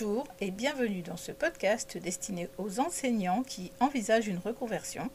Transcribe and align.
Bonjour 0.00 0.26
et 0.40 0.50
bienvenue 0.50 1.02
dans 1.02 1.18
ce 1.18 1.30
podcast 1.30 1.98
destiné 1.98 2.48
aux 2.56 2.80
enseignants 2.80 3.42
qui 3.42 3.70
envisagent 3.80 4.28
une 4.28 4.38
reconversion. 4.38 5.10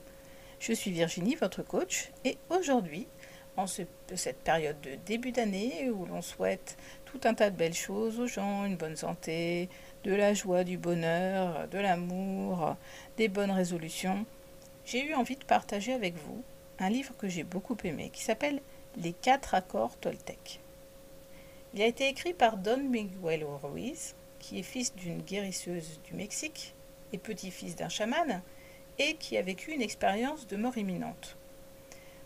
Je 0.59 0.73
suis 0.73 0.91
Virginie, 0.91 1.35
votre 1.35 1.63
coach, 1.63 2.11
et 2.23 2.37
aujourd'hui, 2.51 3.07
en 3.57 3.65
cette 3.65 4.43
période 4.43 4.79
de 4.81 4.91
début 5.07 5.31
d'année 5.31 5.89
où 5.89 6.05
l'on 6.05 6.21
souhaite 6.21 6.77
tout 7.05 7.19
un 7.23 7.33
tas 7.33 7.49
de 7.49 7.55
belles 7.55 7.73
choses 7.73 8.19
aux 8.19 8.27
gens, 8.27 8.65
une 8.65 8.75
bonne 8.75 8.95
santé, 8.95 9.69
de 10.03 10.13
la 10.13 10.35
joie, 10.35 10.63
du 10.63 10.77
bonheur, 10.77 11.67
de 11.69 11.79
l'amour, 11.79 12.75
des 13.17 13.27
bonnes 13.27 13.51
résolutions, 13.51 14.25
j'ai 14.85 15.03
eu 15.03 15.15
envie 15.15 15.37
de 15.37 15.45
partager 15.45 15.93
avec 15.93 16.15
vous 16.15 16.43
un 16.77 16.89
livre 16.89 17.15
que 17.17 17.27
j'ai 17.27 17.43
beaucoup 17.43 17.77
aimé 17.85 18.11
qui 18.13 18.23
s'appelle 18.23 18.61
Les 18.97 19.13
quatre 19.13 19.55
accords 19.55 19.97
Toltec. 19.97 20.59
Il 21.73 21.81
a 21.81 21.87
été 21.87 22.07
écrit 22.07 22.33
par 22.33 22.57
Don 22.57 22.77
Miguel 22.77 23.45
Ruiz, 23.63 24.13
qui 24.45 24.59
est 24.59 24.63
fils 24.63 24.95
d'une 24.95 25.23
guérisseuse 25.23 25.99
du 26.03 26.13
Mexique 26.13 26.75
et 27.13 27.17
petit-fils 27.17 27.75
d'un 27.75 27.89
chaman, 27.89 28.43
et 28.99 29.15
qui 29.15 29.37
a 29.37 29.41
vécu 29.41 29.71
une 29.71 29.81
expérience 29.81 30.45
de 30.45 30.55
mort 30.55 30.77
imminente. 30.77 31.35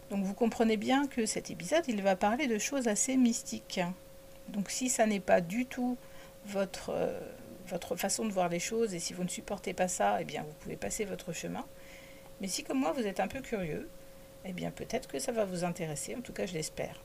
Donc 0.10 0.26
vous 0.26 0.34
comprenez 0.34 0.76
bien 0.76 1.08
que 1.08 1.26
cet 1.26 1.50
épisode, 1.50 1.86
il 1.88 2.02
va 2.02 2.18
parler 2.18 2.48
de 2.48 2.58
choses 2.58 2.90
assez 2.90 3.16
mystiques. 3.16 3.80
Donc 4.50 4.70
si 4.70 4.90
ça 4.90 5.06
n'est 5.06 5.22
pas 5.22 5.40
du 5.40 5.66
tout 5.66 5.98
votre, 6.46 6.90
euh, 6.90 7.22
votre 7.68 7.96
façon 7.96 8.26
de 8.26 8.34
voir 8.34 8.50
les 8.50 8.60
choses, 8.60 8.94
et 8.94 9.00
si 9.00 9.14
vous 9.14 9.24
ne 9.24 9.30
supportez 9.30 9.74
pas 9.74 9.88
ça, 9.88 10.18
eh 10.20 10.26
bien 10.26 10.44
vous 10.44 10.54
pouvez 10.60 10.76
passer 10.76 11.06
votre 11.06 11.32
chemin. 11.32 11.66
Mais 12.42 12.50
si 12.50 12.66
comme 12.66 12.80
moi 12.80 12.92
vous 12.92 13.08
êtes 13.08 13.22
un 13.22 13.30
peu 13.30 13.40
curieux, 13.40 13.88
eh 14.44 14.52
bien 14.52 14.72
peut-être 14.72 15.08
que 15.08 15.20
ça 15.20 15.32
va 15.32 15.46
vous 15.46 15.64
intéresser, 15.64 16.16
en 16.16 16.22
tout 16.22 16.34
cas 16.34 16.46
je 16.46 16.54
l'espère. 16.54 17.02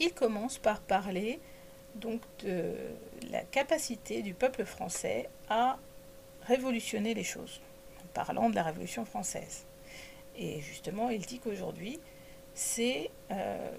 Il 0.00 0.12
commence 0.12 0.58
par 0.58 0.80
parler 0.80 1.38
donc 1.94 2.20
de 2.40 2.74
la 3.30 3.42
capacité 3.42 4.22
du 4.22 4.34
peuple 4.34 4.64
français 4.64 5.28
à 5.48 5.78
révolutionner 6.42 7.14
les 7.14 7.24
choses, 7.24 7.60
en 8.02 8.06
parlant 8.14 8.50
de 8.50 8.54
la 8.54 8.62
Révolution 8.62 9.04
française. 9.04 9.64
Et 10.36 10.60
justement, 10.60 11.10
il 11.10 11.20
dit 11.22 11.38
qu'aujourd'hui, 11.38 12.00
c'est 12.54 13.10
euh, 13.30 13.70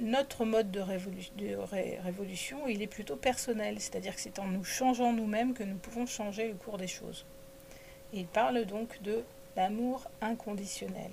notre 0.00 0.44
mode 0.44 0.70
de, 0.70 0.80
révolution, 0.80 2.68
il 2.68 2.82
est 2.82 2.86
plutôt 2.86 3.16
personnel, 3.16 3.80
c'est-à-dire 3.80 4.14
que 4.14 4.20
c'est 4.20 4.38
en 4.38 4.46
nous 4.46 4.64
changeant 4.64 5.12
nous-mêmes 5.12 5.54
que 5.54 5.64
nous 5.64 5.76
pouvons 5.76 6.06
changer 6.06 6.48
le 6.48 6.54
cours 6.54 6.78
des 6.78 6.86
choses. 6.86 7.24
il 8.12 8.26
parle 8.26 8.64
donc 8.64 9.02
de 9.02 9.24
l'amour 9.56 10.06
inconditionnel. 10.20 11.10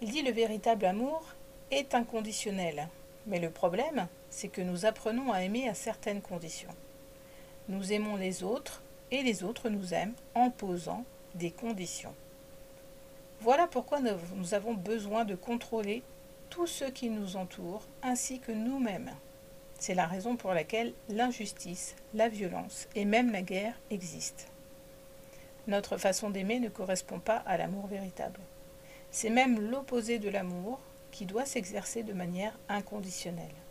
Il 0.00 0.10
dit 0.10 0.22
le 0.22 0.32
véritable 0.32 0.84
amour 0.84 1.22
est 1.70 1.94
inconditionnel, 1.94 2.88
mais 3.26 3.38
le 3.38 3.50
problème, 3.50 4.08
c'est 4.32 4.48
que 4.48 4.62
nous 4.62 4.86
apprenons 4.86 5.30
à 5.30 5.42
aimer 5.42 5.68
à 5.68 5.74
certaines 5.74 6.22
conditions. 6.22 6.74
Nous 7.68 7.92
aimons 7.92 8.16
les 8.16 8.42
autres 8.42 8.82
et 9.12 9.22
les 9.22 9.44
autres 9.44 9.68
nous 9.68 9.94
aiment 9.94 10.14
en 10.34 10.50
posant 10.50 11.04
des 11.34 11.50
conditions. 11.50 12.14
Voilà 13.40 13.66
pourquoi 13.66 14.00
nous 14.00 14.54
avons 14.54 14.74
besoin 14.74 15.24
de 15.24 15.34
contrôler 15.34 16.02
tous 16.48 16.66
ceux 16.66 16.90
qui 16.90 17.10
nous 17.10 17.36
entourent 17.36 17.84
ainsi 18.02 18.40
que 18.40 18.52
nous-mêmes. 18.52 19.12
C'est 19.78 19.94
la 19.94 20.06
raison 20.06 20.36
pour 20.36 20.54
laquelle 20.54 20.94
l'injustice, 21.08 21.94
la 22.14 22.28
violence 22.28 22.88
et 22.94 23.04
même 23.04 23.32
la 23.32 23.42
guerre 23.42 23.74
existent. 23.90 24.44
Notre 25.66 25.98
façon 25.98 26.30
d'aimer 26.30 26.58
ne 26.58 26.68
correspond 26.68 27.20
pas 27.20 27.42
à 27.46 27.56
l'amour 27.56 27.86
véritable. 27.86 28.40
C'est 29.10 29.30
même 29.30 29.60
l'opposé 29.70 30.18
de 30.18 30.30
l'amour 30.30 30.80
qui 31.10 31.26
doit 31.26 31.44
s'exercer 31.44 32.02
de 32.02 32.14
manière 32.14 32.58
inconditionnelle. 32.68 33.61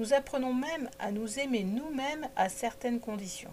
Nous 0.00 0.14
apprenons 0.14 0.54
même 0.54 0.88
à 0.98 1.12
nous 1.12 1.40
aimer 1.40 1.62
nous-mêmes 1.62 2.26
à 2.34 2.48
certaines 2.48 3.00
conditions. 3.00 3.52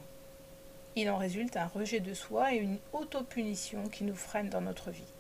Il 0.96 1.10
en 1.10 1.18
résulte 1.18 1.58
un 1.58 1.68
rejet 1.68 2.00
de 2.00 2.14
soi 2.14 2.54
et 2.54 2.58
une 2.58 2.78
autopunition 2.94 3.90
qui 3.90 4.06
nous 4.06 4.16
freinent 4.16 4.50
dans 4.50 4.62
notre 4.62 4.90
vie. 4.90 5.14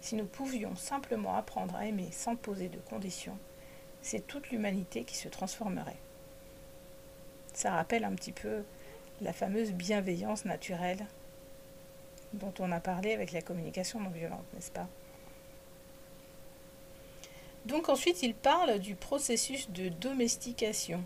Si 0.00 0.16
nous 0.16 0.24
pouvions 0.24 0.74
simplement 0.74 1.36
apprendre 1.36 1.76
à 1.76 1.86
aimer 1.86 2.08
sans 2.10 2.34
poser 2.34 2.68
de 2.68 2.80
conditions, 2.90 3.38
c'est 4.02 4.26
toute 4.26 4.50
l'humanité 4.50 5.04
qui 5.04 5.16
se 5.16 5.28
transformerait. 5.28 6.00
Ça 7.54 7.70
rappelle 7.70 8.02
un 8.02 8.16
petit 8.16 8.32
peu 8.32 8.64
la 9.20 9.32
fameuse 9.32 9.70
bienveillance 9.70 10.46
naturelle 10.46 11.06
dont 12.32 12.54
on 12.58 12.72
a 12.72 12.80
parlé 12.80 13.12
avec 13.12 13.30
la 13.30 13.40
communication 13.40 14.00
non 14.00 14.10
violente, 14.10 14.52
n'est-ce 14.52 14.72
pas? 14.72 14.88
Donc 17.66 17.88
ensuite, 17.88 18.22
il 18.22 18.34
parle 18.34 18.78
du 18.78 18.94
processus 18.94 19.70
de 19.70 19.88
domestication, 19.88 21.02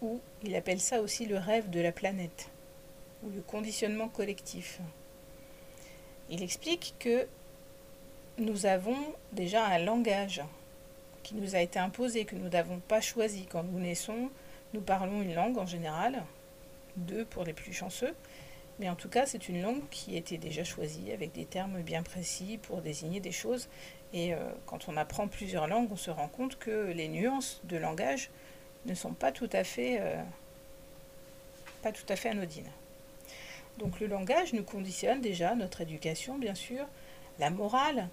ou 0.00 0.20
il 0.42 0.56
appelle 0.56 0.80
ça 0.80 1.02
aussi 1.02 1.26
le 1.26 1.36
rêve 1.36 1.68
de 1.68 1.80
la 1.80 1.92
planète, 1.92 2.48
ou 3.22 3.30
le 3.30 3.42
conditionnement 3.42 4.08
collectif. 4.08 4.80
Il 6.30 6.42
explique 6.42 6.94
que 6.98 7.26
nous 8.38 8.64
avons 8.64 8.96
déjà 9.32 9.66
un 9.66 9.78
langage 9.78 10.42
qui 11.22 11.34
nous 11.34 11.54
a 11.54 11.60
été 11.60 11.78
imposé, 11.78 12.24
que 12.24 12.36
nous 12.36 12.48
n'avons 12.48 12.80
pas 12.80 13.02
choisi. 13.02 13.46
Quand 13.46 13.62
nous 13.62 13.78
naissons, 13.78 14.30
nous 14.72 14.80
parlons 14.80 15.20
une 15.20 15.34
langue 15.34 15.58
en 15.58 15.66
général, 15.66 16.24
deux 16.96 17.26
pour 17.26 17.44
les 17.44 17.52
plus 17.52 17.74
chanceux, 17.74 18.14
mais 18.78 18.88
en 18.88 18.96
tout 18.96 19.10
cas, 19.10 19.26
c'est 19.26 19.50
une 19.50 19.60
langue 19.62 19.82
qui 19.90 20.16
été 20.16 20.38
déjà 20.38 20.64
choisie 20.64 21.12
avec 21.12 21.32
des 21.32 21.44
termes 21.44 21.82
bien 21.82 22.02
précis 22.02 22.58
pour 22.62 22.80
désigner 22.80 23.20
des 23.20 23.32
choses 23.32 23.68
et 24.14 24.32
euh, 24.32 24.38
quand 24.66 24.88
on 24.88 24.96
apprend 24.96 25.26
plusieurs 25.26 25.66
langues, 25.66 25.90
on 25.90 25.96
se 25.96 26.10
rend 26.10 26.28
compte 26.28 26.56
que 26.56 26.92
les 26.92 27.08
nuances 27.08 27.60
de 27.64 27.76
langage 27.76 28.30
ne 28.86 28.94
sont 28.94 29.12
pas 29.12 29.32
tout 29.32 29.50
à 29.52 29.64
fait, 29.64 29.98
euh, 30.00 30.22
pas 31.82 31.90
tout 31.90 32.06
à 32.08 32.14
fait 32.14 32.28
anodines. 32.28 32.70
Donc 33.78 33.98
le 33.98 34.06
langage 34.06 34.52
nous 34.52 34.62
conditionne 34.62 35.20
déjà 35.20 35.56
notre 35.56 35.80
éducation, 35.80 36.38
bien 36.38 36.54
sûr, 36.54 36.86
la 37.40 37.50
morale, 37.50 38.08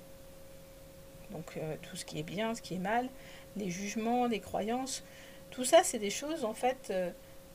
donc 1.30 1.56
euh, 1.56 1.76
tout 1.84 1.96
ce 1.96 2.04
qui 2.04 2.18
est 2.18 2.24
bien, 2.24 2.56
ce 2.56 2.64
qui 2.64 2.74
est 2.74 2.80
mal, 2.80 3.08
les 3.56 3.70
jugements, 3.70 4.26
les 4.26 4.40
croyances, 4.40 5.04
tout 5.52 5.66
ça, 5.66 5.84
c'est 5.84 6.00
des 6.00 6.10
choses 6.10 6.46
en 6.46 6.56
fait 6.56 6.92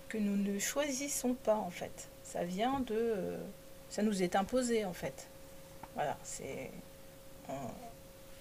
que 0.09 0.19
nous 0.19 0.37
ne 0.37 0.59
choisissons 0.61 1.35
pas 1.35 1.57
en 1.57 1.71
fait. 1.71 2.09
Ça 2.23 2.45
vient 2.45 2.81
de, 2.81 3.37
ça 3.89 4.03
nous 4.03 4.23
est 4.23 4.37
imposé 4.37 4.85
en 4.85 4.93
fait. 4.93 5.27
Voilà, 5.95 6.19
c'est 6.23 6.71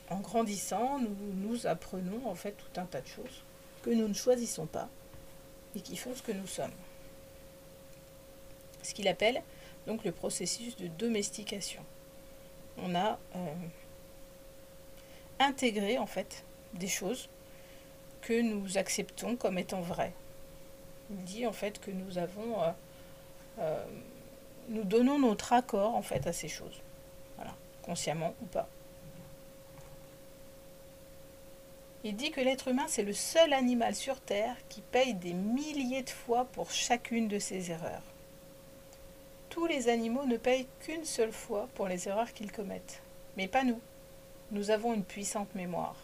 en 0.10 0.20
grandissant, 0.20 1.00
nous, 1.00 1.68
apprenons 1.68 2.28
en 2.28 2.36
fait 2.36 2.52
tout 2.52 2.80
un 2.80 2.86
tas 2.86 3.02
de 3.02 3.08
choses 3.08 3.44
que 3.82 3.90
nous 3.90 4.08
ne 4.08 4.14
choisissons 4.14 4.66
pas 4.66 4.90
et 5.76 5.82
qui 5.82 5.96
font 5.98 6.14
ce 6.16 6.22
que 6.22 6.32
nous 6.32 6.48
sommes. 6.48 6.72
Ce 8.84 8.94
qu'il 8.94 9.08
appelle 9.08 9.42
donc 9.88 10.04
le 10.04 10.12
processus 10.12 10.76
de 10.78 10.88
domestication. 10.88 11.84
On 12.78 12.94
a 12.96 13.20
euh, 13.36 13.54
intégré 15.40 15.98
en 15.98 16.08
fait 16.08 16.44
des 16.74 16.88
choses 16.88 17.30
que 18.22 18.42
nous 18.42 18.78
acceptons 18.78 19.36
comme 19.36 19.58
étant 19.58 19.82
vraies. 19.82 20.14
Il 21.10 21.24
dit 21.24 21.46
en 21.46 21.54
fait 21.54 21.80
que 21.80 21.92
nous 21.92 22.18
avons, 22.18 22.62
euh, 22.62 22.72
euh, 23.60 23.86
nous 24.70 24.84
donnons 24.84 25.20
notre 25.20 25.54
accord 25.54 25.96
en 25.96 26.02
fait 26.02 26.26
à 26.28 26.34
ces 26.34 26.48
choses, 26.48 26.82
voilà, 27.38 27.56
consciemment 27.84 28.34
ou 28.42 28.46
pas. 28.46 28.68
Il 32.08 32.16
dit 32.16 32.30
que 32.30 32.40
l'être 32.40 32.68
humain, 32.68 32.86
c'est 32.88 33.02
le 33.02 33.14
seul 33.14 33.52
animal 33.52 33.96
sur 33.96 34.22
Terre 34.22 34.56
qui 34.70 34.82
paye 34.82 35.16
des 35.16 35.34
milliers 35.34 36.04
de 36.04 36.10
fois 36.12 36.46
pour 36.46 36.70
chacune 36.70 37.28
de 37.28 37.40
ses 37.40 37.72
erreurs. 37.72 38.04
Tous 39.50 39.66
les 39.66 39.90
animaux 39.90 40.24
ne 40.28 40.38
payent 40.38 40.68
qu'une 40.82 41.04
seule 41.04 41.32
fois 41.32 41.68
pour 41.74 41.88
les 41.88 42.08
erreurs 42.08 42.32
qu'ils 42.32 42.52
commettent, 42.52 43.02
mais 43.38 43.48
pas 43.48 43.64
nous. 43.64 43.82
Nous 44.52 44.70
avons 44.70 44.94
une 44.94 45.04
puissante 45.04 45.56
mémoire. 45.56 45.96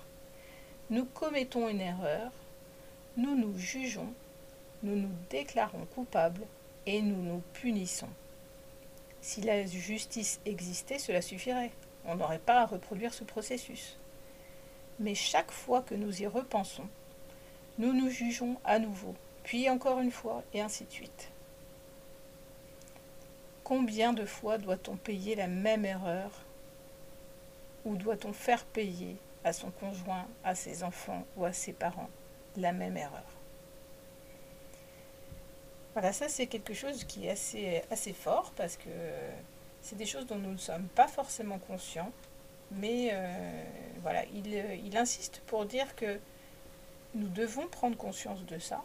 Nous 0.90 1.06
commettons 1.06 1.70
une 1.70 1.81
erreur, 1.81 2.31
nous 3.16 3.36
nous 3.36 3.56
jugeons, 3.60 4.12
nous 4.81 4.96
nous 4.96 5.14
déclarons 5.30 5.86
coupables 5.94 6.48
et 6.88 7.04
nous 7.04 7.22
nous 7.22 7.44
punissons. 7.54 8.10
Si 9.22 9.42
la 9.42 9.68
justice 9.68 10.40
existait, 10.48 10.98
cela 10.98 11.22
suffirait. 11.22 11.70
On 12.06 12.16
n'aurait 12.16 12.40
pas 12.40 12.62
à 12.62 12.66
reproduire 12.66 13.14
ce 13.14 13.24
processus 13.24 14.00
mais 15.01 15.15
chaque 15.15 15.51
fois 15.51 15.81
que 15.81 15.95
nous 15.95 16.21
y 16.21 16.27
repensons, 16.27 16.88
nous 17.77 17.94
nous 17.94 18.09
jugeons 18.09 18.57
à 18.63 18.80
nouveau, 18.80 19.15
puis 19.44 19.69
encore 19.69 20.00
une 20.00 20.12
fois, 20.12 20.44
et 20.53 20.62
ainsi 20.62 20.86
de 20.86 20.92
suite. 20.92 21.31
Combien 23.63 24.13
de 24.13 24.25
fois 24.25 24.57
doit-on 24.57 24.98
payer 24.98 25.36
la 25.36 25.48
même 25.48 25.86
erreur 25.86 26.30
ou 27.83 27.95
doit-on 27.95 28.33
faire 28.33 28.63
payer 28.65 29.18
à 29.44 29.53
son 29.53 29.71
conjoint, 29.71 30.27
à 30.44 30.53
ses 30.53 30.83
enfants 30.83 31.25
ou 31.36 31.45
à 31.45 31.53
ses 31.53 31.74
parents 31.74 32.09
la 32.56 32.74
même 32.74 32.98
erreur? 32.98 33.25
Voilà, 35.94 36.13
ça 36.13 36.30
c'est 36.30 36.48
quelque 36.48 36.74
chose 36.74 37.03
qui 37.06 37.25
est 37.25 37.31
assez, 37.31 37.81
assez 37.89 38.13
fort 38.13 38.51
parce 38.56 38.77
que 38.77 38.89
c'est 39.81 39.98
des 39.98 40.06
choses 40.06 40.27
dont 40.27 40.38
nous 40.38 40.51
ne 40.51 40.57
sommes 40.57 40.88
pas 40.89 41.07
forcément 41.07 41.57
conscients 41.57 42.12
mais 42.72 43.10
euh, 43.12 43.64
voilà, 44.02 44.22
euh, 44.22 44.76
il, 44.84 44.98
insiste 44.98 45.42
pour 45.48 45.66
dire 45.66 45.96
que 45.96 46.20
nous 47.16 47.28
devons 47.28 47.68
prendre 47.68 47.98
conscience 47.98 48.46
de 48.46 48.60
ça, 48.60 48.82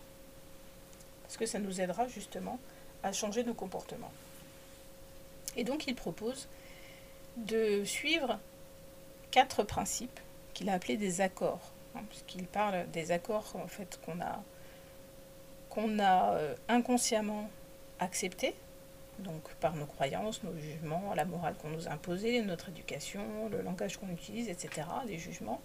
parce 1.22 1.36
que 1.36 1.46
ça 1.46 1.58
nous 1.58 1.80
aidera 1.80 2.08
justement 2.08 2.58
à 3.02 3.12
changer 3.12 3.44
nos 3.44 3.54
comportements. 3.54 4.12
Et 5.56 5.64
donc 5.64 5.86
il 5.86 5.94
propose 5.94 6.48
de 7.36 7.84
suivre 7.84 8.38
quatre 9.30 9.62
principes 9.62 10.20
qu'il 10.54 10.68
a 10.68 10.74
appelés 10.74 10.96
des 10.96 11.20
accords, 11.20 11.72
hein, 11.94 12.00
puisqu'il 12.08 12.46
parle 12.46 12.90
des 12.90 13.12
accords 13.12 13.54
en 13.54 13.68
fait 13.68 14.00
qu'on 14.04 14.20
a 14.20 14.42
qu'on 15.70 15.98
a 15.98 16.34
euh, 16.36 16.54
inconsciemment 16.68 17.50
acceptés, 17.98 18.54
donc 19.20 19.42
par 19.60 19.74
nos 19.74 19.86
croyances, 19.86 20.42
nos 20.42 20.56
jugements, 20.58 21.14
la 21.14 21.24
morale 21.24 21.54
qu'on 21.56 21.70
nous 21.70 21.88
a 21.88 21.92
imposée, 21.92 22.42
notre 22.42 22.68
éducation, 22.68 23.48
le 23.50 23.62
langage 23.62 23.96
qu'on 23.96 24.08
utilise, 24.08 24.48
etc., 24.48 24.86
les 25.06 25.18
jugements. 25.18 25.60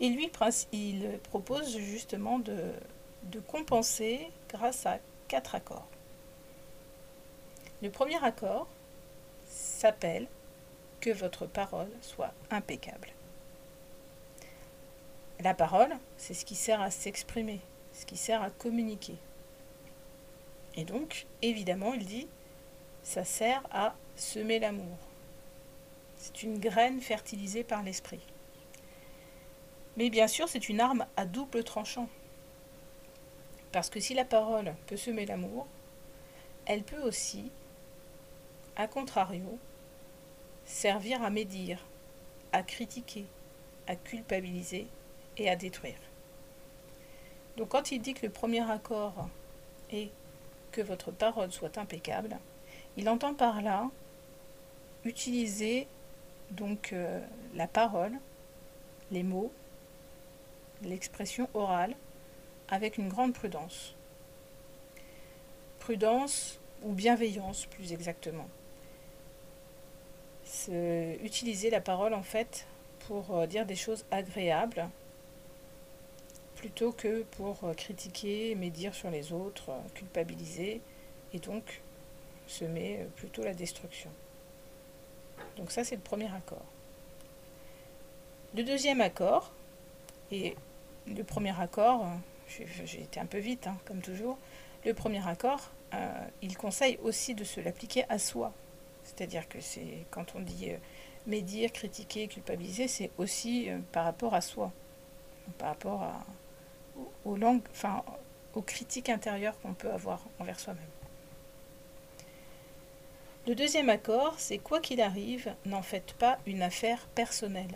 Et 0.00 0.08
lui, 0.08 0.30
il 0.72 1.18
propose 1.30 1.76
justement 1.78 2.38
de, 2.38 2.72
de 3.24 3.40
compenser 3.40 4.28
grâce 4.48 4.86
à 4.86 4.98
quatre 5.28 5.54
accords. 5.54 5.86
Le 7.82 7.90
premier 7.90 8.22
accord 8.24 8.66
s'appelle 9.46 10.26
que 11.00 11.10
votre 11.10 11.46
parole 11.46 11.90
soit 12.00 12.32
impeccable. 12.50 13.08
La 15.40 15.54
parole, 15.54 15.90
c'est 16.16 16.34
ce 16.34 16.44
qui 16.44 16.54
sert 16.54 16.80
à 16.80 16.90
s'exprimer, 16.90 17.60
ce 17.92 18.06
qui 18.06 18.16
sert 18.16 18.42
à 18.42 18.50
communiquer. 18.50 19.16
Et 20.74 20.84
donc, 20.84 21.26
évidemment, 21.42 21.94
il 21.94 22.04
dit, 22.04 22.28
ça 23.02 23.24
sert 23.24 23.62
à 23.70 23.94
semer 24.16 24.58
l'amour. 24.58 24.96
C'est 26.16 26.42
une 26.42 26.58
graine 26.58 27.00
fertilisée 27.00 27.64
par 27.64 27.82
l'esprit. 27.82 28.20
Mais 29.96 30.08
bien 30.08 30.28
sûr, 30.28 30.48
c'est 30.48 30.68
une 30.68 30.80
arme 30.80 31.06
à 31.16 31.26
double 31.26 31.64
tranchant. 31.64 32.08
Parce 33.72 33.90
que 33.90 34.00
si 34.00 34.14
la 34.14 34.24
parole 34.24 34.74
peut 34.86 34.96
semer 34.96 35.26
l'amour, 35.26 35.66
elle 36.66 36.82
peut 36.82 37.02
aussi, 37.02 37.50
à 38.76 38.86
contrario, 38.86 39.58
servir 40.64 41.22
à 41.22 41.30
médire, 41.30 41.84
à 42.52 42.62
critiquer, 42.62 43.26
à 43.86 43.96
culpabiliser 43.96 44.86
et 45.36 45.50
à 45.50 45.56
détruire. 45.56 45.98
Donc 47.56 47.70
quand 47.70 47.90
il 47.90 48.00
dit 48.00 48.14
que 48.14 48.26
le 48.26 48.32
premier 48.32 48.70
accord 48.70 49.28
est 49.90 50.10
que 50.72 50.80
votre 50.80 51.12
parole 51.12 51.52
soit 51.52 51.78
impeccable, 51.78 52.38
il 52.96 53.08
entend 53.08 53.34
par 53.34 53.62
là 53.62 53.90
utiliser 55.04 55.86
donc 56.50 56.92
euh, 56.92 57.20
la 57.54 57.66
parole, 57.66 58.12
les 59.10 59.22
mots, 59.22 59.52
l'expression 60.82 61.48
orale 61.54 61.94
avec 62.68 62.98
une 62.98 63.08
grande 63.08 63.34
prudence. 63.34 63.94
Prudence 65.78 66.58
ou 66.82 66.92
bienveillance 66.92 67.66
plus 67.66 67.92
exactement. 67.92 68.48
utiliser 70.68 71.70
la 71.70 71.80
parole 71.80 72.14
en 72.14 72.22
fait 72.22 72.66
pour 73.06 73.36
euh, 73.36 73.46
dire 73.46 73.66
des 73.66 73.76
choses 73.76 74.04
agréables 74.10 74.88
plutôt 76.62 76.92
que 76.92 77.22
pour 77.36 77.64
euh, 77.64 77.74
critiquer, 77.74 78.54
médire 78.54 78.94
sur 78.94 79.10
les 79.10 79.32
autres, 79.32 79.70
euh, 79.70 79.78
culpabiliser 79.94 80.80
et 81.34 81.38
donc 81.38 81.82
semer 82.46 83.06
plutôt 83.16 83.42
la 83.42 83.52
destruction. 83.52 84.10
Donc 85.56 85.70
ça 85.70 85.84
c'est 85.84 85.96
le 85.96 86.02
premier 86.02 86.32
accord. 86.34 86.64
Le 88.54 88.64
deuxième 88.64 89.00
accord, 89.00 89.52
et 90.30 90.56
le 91.06 91.22
premier 91.24 91.58
accord, 91.60 92.06
j'ai 92.48 93.02
été 93.02 93.20
un 93.20 93.26
peu 93.26 93.38
vite, 93.38 93.66
hein, 93.66 93.76
comme 93.84 94.00
toujours. 94.00 94.38
Le 94.84 94.94
premier 94.94 95.26
accord, 95.26 95.70
euh, 95.94 96.26
il 96.40 96.56
conseille 96.56 96.98
aussi 97.02 97.34
de 97.34 97.44
se 97.44 97.60
l'appliquer 97.60 98.04
à 98.08 98.18
soi. 98.18 98.52
C'est-à-dire 99.04 99.48
que 99.48 99.60
c'est 99.60 100.06
quand 100.10 100.34
on 100.34 100.40
dit 100.40 100.70
euh, 100.70 100.76
médire, 101.26 101.70
critiquer, 101.72 102.28
culpabiliser, 102.28 102.88
c'est 102.88 103.10
aussi 103.18 103.70
euh, 103.70 103.78
par 103.92 104.04
rapport 104.04 104.34
à 104.34 104.40
soi, 104.40 104.72
par 105.58 105.68
rapport 105.68 106.02
à, 106.02 106.24
aux, 107.24 107.38
enfin, 107.70 108.02
critiques 108.66 109.08
intérieures 109.08 109.58
qu'on 109.60 109.74
peut 109.74 109.90
avoir 109.90 110.22
envers 110.38 110.60
soi-même. 110.60 110.82
Le 113.46 113.54
deuxième 113.54 113.88
accord, 113.88 114.34
c'est 114.38 114.58
quoi 114.58 114.80
qu'il 114.80 115.00
arrive, 115.00 115.54
n'en 115.64 115.82
faites 115.82 116.12
pas 116.14 116.38
une 116.46 116.62
affaire 116.62 117.06
personnelle. 117.14 117.74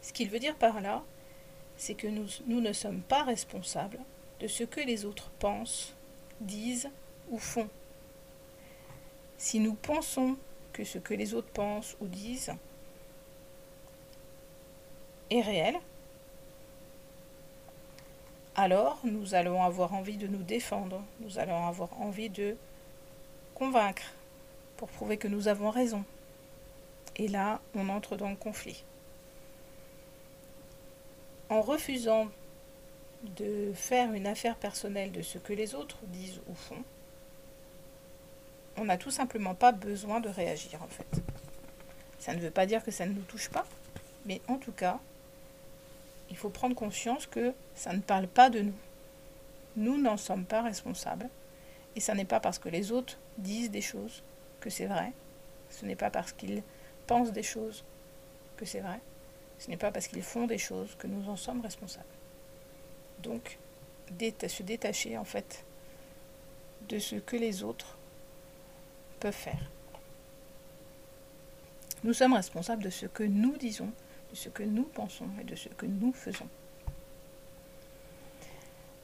Ce 0.00 0.12
qu'il 0.12 0.30
veut 0.30 0.38
dire 0.38 0.54
par 0.54 0.80
là, 0.80 1.02
c'est 1.76 1.94
que 1.94 2.06
nous, 2.06 2.28
nous 2.46 2.60
ne 2.60 2.72
sommes 2.72 3.00
pas 3.00 3.24
responsables 3.24 3.98
de 4.38 4.46
ce 4.46 4.62
que 4.62 4.80
les 4.80 5.04
autres 5.04 5.30
pensent, 5.40 5.94
disent 6.40 6.88
ou 7.30 7.38
font. 7.38 7.68
Si 9.38 9.58
nous 9.58 9.74
pensons 9.74 10.36
que 10.72 10.84
ce 10.84 10.98
que 10.98 11.14
les 11.14 11.34
autres 11.34 11.50
pensent 11.50 11.96
ou 12.00 12.06
disent 12.06 12.52
est 15.30 15.40
réel, 15.40 15.74
alors 18.56 18.98
nous 19.04 19.34
allons 19.34 19.62
avoir 19.62 19.94
envie 19.94 20.16
de 20.16 20.26
nous 20.26 20.42
défendre, 20.42 21.02
nous 21.20 21.38
allons 21.38 21.66
avoir 21.66 22.00
envie 22.00 22.30
de 22.30 22.56
convaincre 23.54 24.12
pour 24.76 24.88
prouver 24.88 25.18
que 25.18 25.28
nous 25.28 25.48
avons 25.48 25.70
raison. 25.70 26.04
Et 27.16 27.28
là, 27.28 27.60
on 27.74 27.88
entre 27.88 28.16
dans 28.16 28.28
le 28.28 28.36
conflit 28.36 28.84
en 31.48 31.60
refusant 31.60 32.28
de 33.22 33.72
faire 33.74 34.12
une 34.12 34.26
affaire 34.26 34.56
personnelle 34.56 35.12
de 35.12 35.22
ce 35.22 35.38
que 35.38 35.52
les 35.52 35.74
autres 35.74 35.98
disent 36.08 36.40
ou 36.48 36.54
font, 36.54 36.82
on 38.76 38.84
n'a 38.84 38.98
tout 38.98 39.10
simplement 39.10 39.54
pas 39.54 39.72
besoin 39.72 40.20
de 40.20 40.28
réagir 40.28 40.82
en 40.82 40.88
fait. 40.88 41.22
Ça 42.18 42.34
ne 42.34 42.40
veut 42.40 42.50
pas 42.50 42.66
dire 42.66 42.84
que 42.84 42.90
ça 42.90 43.06
ne 43.06 43.12
nous 43.12 43.22
touche 43.22 43.48
pas, 43.48 43.66
mais 44.26 44.40
en 44.48 44.56
tout 44.56 44.72
cas, 44.72 44.98
il 46.30 46.36
faut 46.36 46.50
prendre 46.50 46.74
conscience 46.74 47.26
que 47.26 47.52
ça 47.74 47.92
ne 47.92 48.00
parle 48.00 48.26
pas 48.26 48.50
de 48.50 48.60
nous. 48.60 48.74
Nous 49.76 49.98
n'en 49.98 50.16
sommes 50.16 50.44
pas 50.44 50.62
responsables. 50.62 51.28
Et 51.94 52.00
ça 52.00 52.14
n'est 52.14 52.24
pas 52.24 52.40
parce 52.40 52.58
que 52.58 52.68
les 52.68 52.92
autres 52.92 53.18
disent 53.38 53.70
des 53.70 53.80
choses 53.80 54.22
que 54.60 54.70
c'est 54.70 54.86
vrai. 54.86 55.12
Ce 55.70 55.86
n'est 55.86 55.96
pas 55.96 56.10
parce 56.10 56.32
qu'ils 56.32 56.62
pensent 57.06 57.32
des 57.32 57.42
choses 57.42 57.84
que 58.56 58.64
c'est 58.64 58.80
vrai. 58.80 59.00
Ce 59.58 59.70
n'est 59.70 59.76
pas 59.76 59.90
parce 59.90 60.08
qu'ils 60.08 60.22
font 60.22 60.46
des 60.46 60.58
choses 60.58 60.94
que 60.98 61.06
nous 61.06 61.28
en 61.28 61.36
sommes 61.36 61.60
responsables. 61.60 62.04
Donc, 63.22 63.58
se 64.48 64.62
détacher 64.62 65.16
en 65.16 65.24
fait 65.24 65.64
de 66.88 66.98
ce 66.98 67.16
que 67.16 67.36
les 67.36 67.62
autres 67.62 67.96
peuvent 69.20 69.32
faire. 69.32 69.70
Nous 72.04 72.12
sommes 72.12 72.34
responsables 72.34 72.82
de 72.82 72.90
ce 72.90 73.06
que 73.06 73.22
nous 73.22 73.56
disons, 73.56 73.90
ce 74.36 74.48
que 74.48 74.62
nous 74.62 74.84
pensons 74.84 75.28
et 75.40 75.44
de 75.44 75.56
ce 75.56 75.68
que 75.68 75.86
nous 75.86 76.12
faisons. 76.12 76.48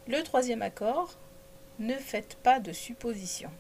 Le 0.08 0.22
troisième 0.22 0.62
accord, 0.62 1.16
ne 1.78 1.94
faites 1.94 2.36
pas 2.36 2.60
de 2.60 2.72
suppositions. 2.72 3.50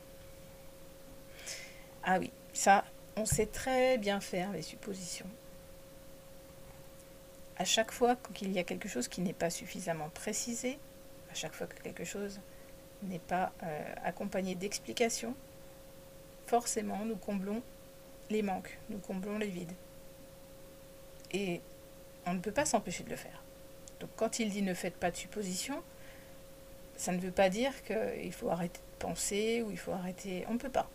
Ah 2.04 2.18
oui, 2.18 2.30
ça, 2.52 2.84
on 3.16 3.24
sait 3.24 3.46
très 3.46 3.96
bien 3.98 4.20
faire 4.20 4.52
les 4.52 4.62
suppositions 4.62 5.28
à 7.62 7.64
chaque 7.64 7.92
fois 7.92 8.16
qu'il 8.34 8.50
y 8.50 8.58
a 8.58 8.64
quelque 8.64 8.88
chose 8.88 9.06
qui 9.06 9.20
n'est 9.20 9.32
pas 9.32 9.48
suffisamment 9.48 10.08
précisé, 10.10 10.80
à 11.30 11.34
chaque 11.34 11.54
fois 11.54 11.68
que 11.68 11.80
quelque 11.80 12.04
chose 12.04 12.40
n'est 13.04 13.20
pas 13.20 13.52
euh, 13.62 13.94
accompagné 14.02 14.56
d'explications, 14.56 15.36
forcément 16.48 17.04
nous 17.04 17.14
comblons 17.14 17.62
les 18.30 18.42
manques, 18.42 18.78
nous 18.90 18.98
comblons 18.98 19.38
les 19.38 19.46
vides. 19.46 19.72
Et 21.32 21.60
on 22.26 22.34
ne 22.34 22.40
peut 22.40 22.52
pas 22.52 22.64
s'empêcher 22.64 23.04
de 23.04 23.10
le 23.10 23.16
faire. 23.16 23.42
Donc 24.00 24.10
quand 24.16 24.38
il 24.38 24.50
dit 24.50 24.62
ne 24.62 24.74
faites 24.74 24.96
pas 24.96 25.10
de 25.10 25.16
suppositions, 25.16 25.82
ça 26.96 27.12
ne 27.12 27.18
veut 27.18 27.32
pas 27.32 27.48
dire 27.48 27.72
qu'il 27.84 28.32
faut 28.32 28.50
arrêter 28.50 28.78
de 28.78 28.98
penser 28.98 29.62
ou 29.62 29.70
il 29.70 29.78
faut 29.78 29.92
arrêter. 29.92 30.44
On 30.48 30.54
ne 30.54 30.58
peut 30.58 30.70
pas. 30.70 30.88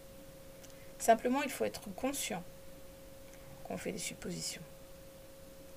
Simplement, 1.00 1.44
il 1.44 1.50
faut 1.50 1.66
être 1.66 1.82
conscient 1.96 2.44
qu'on 3.64 3.78
fait 3.78 3.92
des 3.92 3.98
suppositions 3.98 4.62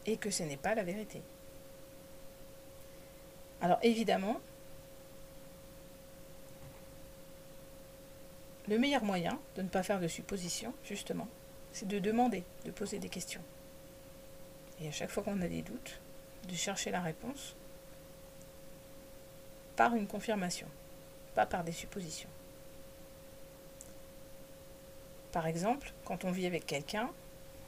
et 0.07 0.17
que 0.17 0.31
ce 0.31 0.43
n'est 0.43 0.57
pas 0.57 0.75
la 0.75 0.85
vérité. 0.85 1.23
Alors 3.61 3.79
évidemment, 3.83 4.41
le 8.69 8.79
meilleur 8.79 9.05
moyen 9.05 9.39
de 9.57 9.63
ne 9.63 9.69
pas 9.69 9.83
faire 9.83 10.01
de 10.01 10.09
suppositions, 10.09 10.73
justement, 10.85 11.29
c'est 11.73 11.89
de 11.89 11.99
demander, 11.99 12.45
de 12.65 12.71
poser 12.71 12.99
des 12.99 13.09
questions. 13.09 13.43
Et 14.81 14.89
à 14.89 14.93
chaque 14.93 15.11
fois 15.11 15.23
qu'on 15.23 15.41
a 15.43 15.49
des 15.49 15.63
doutes, 15.63 16.01
de 16.49 16.55
chercher 16.55 16.91
la 16.91 17.01
réponse 17.01 17.55
par 19.77 19.95
une 19.95 20.07
confirmation, 20.07 20.67
pas 21.35 21.47
par 21.47 21.65
des 21.65 21.73
suppositions. 21.73 22.29
Par 25.33 25.47
exemple, 25.47 25.93
quand 26.05 26.25
on 26.25 26.31
vit 26.31 26.47
avec 26.47 26.67
quelqu'un, 26.67 27.11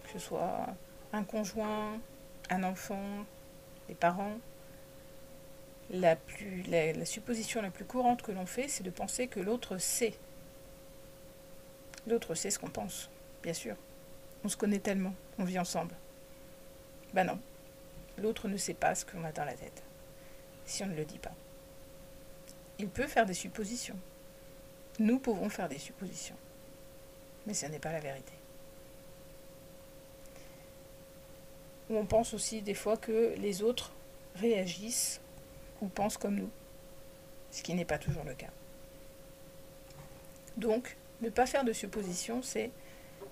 que 0.04 0.10
ce 0.12 0.18
soit 0.18 0.66
un 1.12 1.22
conjoint, 1.22 1.98
un 2.50 2.62
enfant, 2.64 3.24
les 3.88 3.94
parents, 3.94 4.38
la, 5.90 6.16
plus, 6.16 6.62
la, 6.62 7.04
supposition 7.04 7.62
la 7.62 7.70
plus 7.70 7.84
courante 7.84 8.22
que 8.22 8.32
l'on 8.32 8.46
fait, 8.46 8.68
c'est 8.68 8.82
de 8.82 8.90
penser 8.90 9.28
que 9.28 9.40
l'autre 9.40 9.78
sait. 9.78 10.14
L'autre 12.06 12.34
sait 12.34 12.50
ce 12.50 12.58
qu'on 12.58 12.70
pense, 12.70 13.10
bien 13.42 13.52
sûr. 13.52 13.76
On 14.44 14.48
se 14.48 14.56
connaît 14.56 14.80
tellement, 14.80 15.14
on 15.38 15.44
vit 15.44 15.58
ensemble. 15.58 15.94
Ben 17.14 17.24
non, 17.24 17.38
l'autre 18.18 18.48
ne 18.48 18.56
sait 18.56 18.74
pas 18.74 18.94
ce 18.94 19.04
qu'on 19.04 19.24
a 19.24 19.32
dans 19.32 19.44
la 19.44 19.54
tête, 19.54 19.82
si 20.64 20.82
on 20.82 20.86
ne 20.86 20.96
le 20.96 21.04
dit 21.04 21.18
pas. 21.18 21.34
Il 22.78 22.88
peut 22.88 23.06
faire 23.06 23.26
des 23.26 23.34
suppositions. 23.34 23.98
Nous 24.98 25.18
pouvons 25.18 25.48
faire 25.48 25.68
des 25.68 25.78
suppositions. 25.78 26.36
Mais 27.46 27.54
ce 27.54 27.66
n'est 27.66 27.78
pas 27.78 27.92
la 27.92 28.00
vérité. 28.00 28.32
On 31.90 32.06
pense 32.06 32.32
aussi 32.32 32.62
des 32.62 32.74
fois 32.74 32.96
que 32.96 33.34
les 33.36 33.62
autres 33.62 33.92
réagissent 34.36 35.20
ou 35.80 35.88
pensent 35.88 36.16
comme 36.16 36.36
nous, 36.36 36.50
ce 37.50 37.62
qui 37.62 37.74
n'est 37.74 37.84
pas 37.84 37.98
toujours 37.98 38.24
le 38.24 38.34
cas. 38.34 38.50
Donc, 40.56 40.96
ne 41.20 41.28
pas 41.28 41.46
faire 41.46 41.64
de 41.64 41.72
suppositions, 41.72 42.42
c'est 42.42 42.70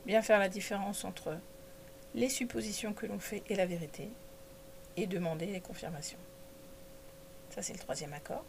bien 0.07 0.23
faire 0.23 0.39
la 0.39 0.49
différence 0.49 1.05
entre 1.05 1.37
les 2.15 2.29
suppositions 2.29 2.93
que 2.93 3.07
l'on 3.07 3.19
fait 3.19 3.43
et 3.49 3.55
la 3.55 3.67
vérité, 3.67 4.09
et 4.97 5.07
demander 5.07 5.47
les 5.47 5.61
confirmations. 5.61 6.19
Ça, 7.51 7.63
c'est 7.63 7.73
le 7.73 7.79
troisième 7.79 8.13
accord. 8.13 8.45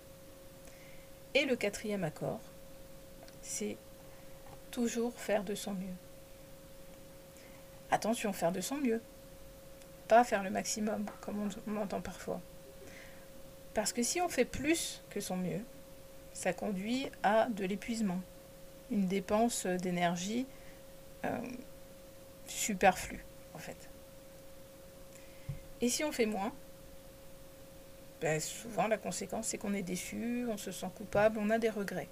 Et 1.34 1.46
le 1.46 1.56
quatrième 1.56 2.04
accord, 2.04 2.42
c'est 3.42 3.78
toujours 4.70 5.14
faire 5.14 5.44
de 5.44 5.56
son 5.56 5.74
mieux. 5.74 5.96
Attention, 7.90 8.32
faire 8.34 8.52
de 8.52 8.62
son 8.62 8.78
mieux. 8.78 9.02
Pas 10.08 10.24
faire 10.24 10.44
le 10.44 10.50
maximum, 10.50 11.06
comme 11.22 11.50
on, 11.68 11.78
entend 11.78 12.02
parfois. 12.02 12.42
Parce 13.74 13.94
que 13.94 14.04
si 14.04 14.20
on 14.22 14.30
fait 14.30 14.46
plus 14.46 15.02
que 15.10 15.20
son 15.20 15.38
mieux, 15.38 15.62
ça 16.34 16.54
conduit 16.54 17.10
à 17.24 17.48
de 17.50 17.66
l'épuisement, 17.66 18.22
une 18.90 19.08
dépense 19.08 19.66
d'énergie 19.66 20.46
euh, 21.26 21.38
superflue, 22.48 23.24
en 23.54 23.60
fait. 23.60 23.90
Et 25.82 25.90
si 25.90 26.04
on 26.04 26.12
fait 26.12 26.26
moins, 26.26 26.54
ben, 28.22 28.40
souvent 28.40 28.88
la 28.88 28.98
conséquence 28.98 29.48
c'est 29.48 29.58
qu'on 29.58 29.74
est 29.74 29.84
déçu, 29.84 30.46
on 30.50 30.58
se 30.58 30.72
sent 30.72 30.90
coupable, 30.96 31.40
on 31.40 31.50
a 31.50 31.58
des 31.58 31.70
regrets. 31.70 32.10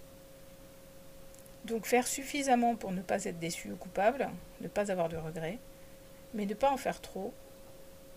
Donc 1.65 1.85
faire 1.85 2.07
suffisamment 2.07 2.75
pour 2.75 2.91
ne 2.91 3.01
pas 3.01 3.25
être 3.25 3.39
déçu 3.39 3.71
ou 3.71 3.75
coupable, 3.75 4.29
ne 4.61 4.67
pas 4.67 4.91
avoir 4.91 5.09
de 5.09 5.17
regrets, 5.17 5.59
mais 6.33 6.45
ne 6.45 6.53
pas 6.53 6.71
en 6.71 6.77
faire 6.77 7.01
trop 7.01 7.33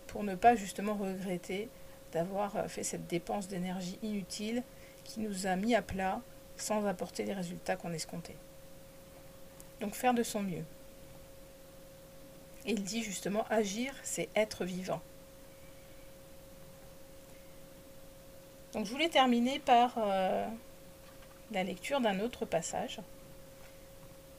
pour 0.07 0.23
ne 0.23 0.35
pas 0.35 0.55
justement 0.55 0.95
regretter 0.95 1.69
d'avoir 2.11 2.55
euh, 2.55 2.67
fait 2.67 2.83
cette 2.83 3.07
dépense 3.07 3.47
d'énergie 3.47 3.97
inutile 4.03 4.63
qui 5.03 5.19
nous 5.19 5.47
a 5.47 5.55
mis 5.55 5.75
à 5.75 5.81
plat 5.81 6.21
sans 6.55 6.85
apporter 6.85 7.25
les 7.25 7.33
résultats 7.33 7.75
qu'on 7.75 7.93
escomptait. 7.93 8.37
Donc 9.81 9.95
faire 9.95 10.13
de 10.13 10.23
son 10.23 10.41
mieux. 10.41 10.63
Il 12.65 12.83
dit 12.83 13.03
justement 13.03 13.45
agir, 13.49 13.93
c'est 14.03 14.29
être 14.35 14.63
vivant. 14.65 15.01
Donc 18.73 18.85
je 18.85 18.91
voulais 18.91 19.09
terminer 19.09 19.59
par 19.59 19.95
euh, 19.97 20.47
la 21.51 21.63
lecture 21.63 22.01
d'un 22.01 22.19
autre 22.19 22.45
passage 22.45 22.99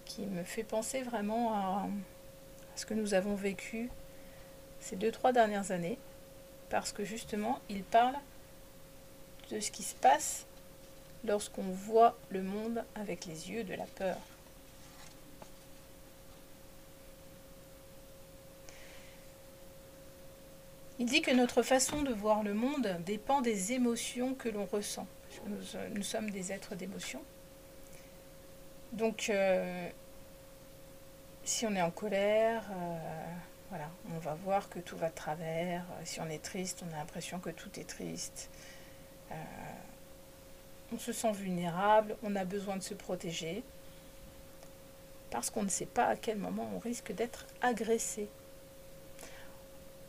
qui 0.05 0.23
me 0.27 0.43
fait 0.43 0.65
penser 0.65 1.03
vraiment 1.03 1.55
à, 1.55 1.87
ce 2.75 2.87
que 2.87 2.95
nous 2.95 3.15
avons 3.15 3.35
vécu 3.35 3.91
ces 4.81 4.97
deux, 4.97 5.13
trois 5.13 5.33
dernières 5.33 5.71
années, 5.71 5.99
parce 6.69 6.93
que 6.93 7.05
justement, 7.05 7.61
il 7.69 7.85
parle 7.85 8.17
de 9.51 9.61
ce 9.61 9.71
qui 9.71 9.83
se 9.83 9.95
passe 9.95 10.47
lorsqu'on 11.25 11.63
voit 11.63 12.17
le 12.31 12.43
monde 12.43 12.85
avec 12.95 13.25
les 13.27 13.51
yeux 13.51 13.65
de 13.65 13.75
la 13.75 13.87
peur. 13.87 14.19
Il 20.99 21.07
dit 21.07 21.23
que 21.23 21.33
notre 21.33 21.63
façon 21.63 22.03
de 22.03 22.13
voir 22.13 22.43
le 22.45 22.55
monde 22.55 22.97
dépend 23.05 23.41
des 23.41 23.73
émotions 23.73 24.35
que 24.35 24.49
l'on 24.49 24.65
ressent. 24.65 25.07
Nous, 25.93 26.03
sommes 26.03 26.31
des 26.31 26.53
êtres 26.53 26.77
d'émotions. 26.77 27.23
Donc, 28.93 29.29
euh, 29.29 29.89
si 31.43 31.67
on 31.67 31.75
est 31.75 31.83
en 31.83 31.91
colère, 31.91 32.65
euh, 32.71 32.97
voilà, 33.71 33.91
on 34.15 34.19
va 34.19 34.35
voir 34.35 34.69
que 34.69 34.79
tout 34.79 34.97
va 34.97 35.09
de 35.09 35.15
travers. 35.15 35.85
Si 36.05 36.21
on 36.21 36.29
est 36.29 36.43
triste, 36.43 36.85
on 36.89 36.95
a 36.95 36.99
l'impression 36.99 37.41
que 37.41 37.51
tout 37.51 37.81
est 37.81 37.89
triste. 37.89 38.49
Euh, 39.33 39.35
on 40.93 40.99
se 40.99 41.13
sent 41.13 41.33
vulnérable, 41.33 42.17
on 42.23 42.37
a 42.37 42.45
besoin 42.45 42.77
de 42.77 42.83
se 42.83 42.95
protéger, 42.95 43.65
parce 45.31 45.51
qu'on 45.51 45.65
ne 45.65 45.69
sait 45.69 45.87
pas 45.87 46.07
à 46.07 46.15
quel 46.15 46.39
moment 46.39 46.71
on 46.73 46.79
risque 46.79 47.13
d'être 47.13 47.47
agressé 47.63 48.29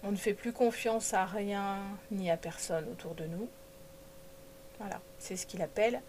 on 0.06 0.12
ne 0.12 0.16
fait 0.16 0.36
plus 0.36 0.54
confiance 0.54 1.14
à 1.14 1.26
rien 1.26 1.80
ni 2.12 2.30
à 2.30 2.38
personne 2.38 2.88
autour 2.92 3.16
de 3.16 3.26
nous. 3.26 3.50
Voilà, 4.80 5.02
c'est 5.18 5.36
ce 5.36 5.48
qu'il 5.48 5.62
appelle 5.62 6.02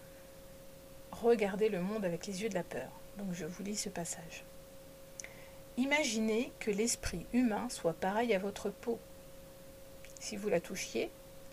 regarder 1.12 1.70
le 1.70 1.80
monde 1.80 2.04
avec 2.04 2.26
les 2.26 2.42
yeux 2.42 2.50
de 2.50 2.54
la 2.54 2.62
peur. 2.62 2.90
Donc 3.16 3.28
je 3.32 3.46
vous 3.46 3.62
lis 3.62 3.76
ce 3.76 3.88
passage. 3.88 4.44
Imaginez 5.78 6.52
que 6.58 6.70
l'esprit 6.70 7.24
humain 7.32 7.68
soit 7.70 7.94
pareil 7.94 8.34
à 8.34 8.38
votre 8.38 8.68
peau. 8.68 8.98
Si 10.20 10.36
vous 10.36 10.50
la 10.50 10.60
touchiez, 10.60 11.10